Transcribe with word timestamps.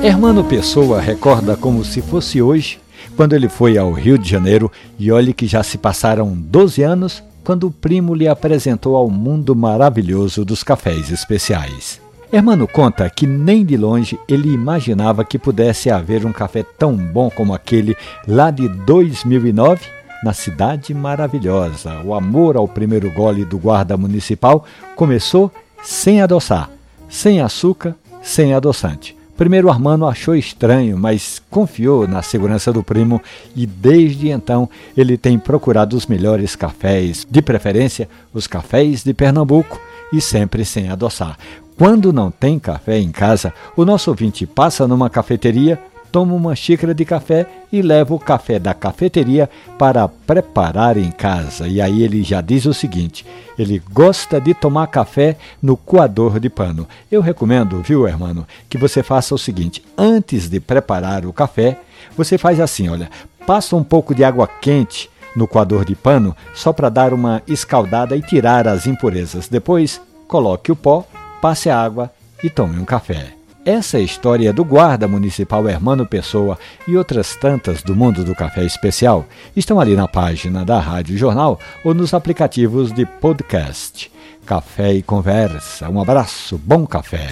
Hermano 0.00 0.44
Pessoa 0.44 1.00
recorda 1.00 1.56
como 1.56 1.84
se 1.84 2.00
fosse 2.00 2.40
hoje, 2.40 2.78
quando 3.16 3.32
ele 3.32 3.48
foi 3.48 3.76
ao 3.76 3.90
Rio 3.92 4.16
de 4.16 4.30
Janeiro, 4.30 4.70
e 4.96 5.10
olhe 5.10 5.34
que 5.34 5.46
já 5.46 5.60
se 5.64 5.76
passaram 5.76 6.32
12 6.32 6.82
anos 6.82 7.22
quando 7.42 7.66
o 7.66 7.70
primo 7.70 8.14
lhe 8.14 8.28
apresentou 8.28 8.94
ao 8.94 9.10
mundo 9.10 9.56
maravilhoso 9.56 10.44
dos 10.44 10.62
cafés 10.62 11.10
especiais. 11.10 12.00
Hermano 12.32 12.68
conta 12.68 13.10
que 13.10 13.26
nem 13.26 13.64
de 13.64 13.76
longe 13.76 14.18
ele 14.28 14.52
imaginava 14.52 15.24
que 15.24 15.38
pudesse 15.38 15.90
haver 15.90 16.24
um 16.24 16.32
café 16.32 16.62
tão 16.62 16.94
bom 16.94 17.28
como 17.28 17.52
aquele 17.52 17.96
lá 18.26 18.52
de 18.52 18.68
2009, 18.68 19.84
na 20.22 20.32
Cidade 20.32 20.94
Maravilhosa. 20.94 22.00
O 22.04 22.14
amor 22.14 22.56
ao 22.56 22.68
primeiro 22.68 23.10
gole 23.12 23.44
do 23.44 23.58
guarda 23.58 23.96
municipal 23.96 24.64
começou 24.94 25.50
sem 25.82 26.20
adoçar, 26.20 26.70
sem 27.08 27.40
açúcar, 27.40 27.96
sem 28.22 28.54
adoçante. 28.54 29.17
Primeiro 29.38 29.70
Armando 29.70 30.04
achou 30.04 30.34
estranho, 30.34 30.98
mas 30.98 31.40
confiou 31.48 32.08
na 32.08 32.22
segurança 32.22 32.72
do 32.72 32.82
primo 32.82 33.22
e 33.54 33.66
desde 33.66 34.30
então 34.30 34.68
ele 34.96 35.16
tem 35.16 35.38
procurado 35.38 35.96
os 35.96 36.08
melhores 36.08 36.56
cafés, 36.56 37.24
de 37.30 37.40
preferência 37.40 38.08
os 38.34 38.48
cafés 38.48 39.04
de 39.04 39.14
Pernambuco 39.14 39.80
e 40.12 40.20
sempre 40.20 40.64
sem 40.64 40.90
adoçar. 40.90 41.38
Quando 41.76 42.12
não 42.12 42.32
tem 42.32 42.58
café 42.58 42.98
em 42.98 43.12
casa, 43.12 43.54
o 43.76 43.84
nosso 43.84 44.10
ouvinte 44.10 44.44
passa 44.44 44.88
numa 44.88 45.08
cafeteria, 45.08 45.80
toma 46.10 46.34
uma 46.34 46.54
xícara 46.54 46.94
de 46.94 47.04
café 47.04 47.46
e 47.72 47.82
leva 47.82 48.14
o 48.14 48.18
café 48.18 48.58
da 48.58 48.74
cafeteria 48.74 49.48
para 49.78 50.08
preparar 50.08 50.96
em 50.96 51.10
casa. 51.10 51.68
E 51.68 51.80
aí 51.80 52.02
ele 52.02 52.22
já 52.22 52.40
diz 52.40 52.66
o 52.66 52.74
seguinte: 52.74 53.24
ele 53.58 53.82
gosta 53.92 54.40
de 54.40 54.54
tomar 54.54 54.86
café 54.88 55.36
no 55.62 55.76
coador 55.76 56.40
de 56.40 56.48
pano. 56.48 56.88
Eu 57.10 57.20
recomendo, 57.20 57.82
viu, 57.82 58.06
hermano, 58.06 58.46
que 58.68 58.78
você 58.78 59.02
faça 59.02 59.34
o 59.34 59.38
seguinte: 59.38 59.82
antes 59.96 60.48
de 60.48 60.60
preparar 60.60 61.26
o 61.26 61.32
café, 61.32 61.78
você 62.16 62.38
faz 62.38 62.60
assim, 62.60 62.88
olha, 62.88 63.10
passa 63.46 63.76
um 63.76 63.84
pouco 63.84 64.14
de 64.14 64.24
água 64.24 64.46
quente 64.46 65.10
no 65.36 65.46
coador 65.46 65.84
de 65.84 65.94
pano 65.94 66.36
só 66.54 66.72
para 66.72 66.88
dar 66.88 67.12
uma 67.12 67.42
escaldada 67.46 68.16
e 68.16 68.22
tirar 68.22 68.66
as 68.66 68.86
impurezas. 68.86 69.48
Depois, 69.48 70.00
coloque 70.26 70.72
o 70.72 70.76
pó, 70.76 71.06
passe 71.40 71.70
a 71.70 71.80
água 71.80 72.10
e 72.42 72.50
tome 72.50 72.78
um 72.78 72.84
café. 72.84 73.37
Essa 73.68 73.98
é 73.98 74.00
história 74.00 74.50
do 74.50 74.64
guarda 74.64 75.06
municipal 75.06 75.68
Hermano 75.68 76.06
Pessoa 76.06 76.58
e 76.86 76.96
outras 76.96 77.36
tantas 77.36 77.82
do 77.82 77.94
mundo 77.94 78.24
do 78.24 78.34
café 78.34 78.64
especial 78.64 79.26
estão 79.54 79.78
ali 79.78 79.94
na 79.94 80.08
página 80.08 80.64
da 80.64 80.80
Rádio 80.80 81.18
Jornal 81.18 81.60
ou 81.84 81.92
nos 81.92 82.14
aplicativos 82.14 82.90
de 82.90 83.04
podcast. 83.04 84.10
Café 84.46 84.94
e 84.94 85.02
conversa. 85.02 85.86
Um 85.90 86.00
abraço, 86.00 86.56
bom 86.56 86.86
café. 86.86 87.28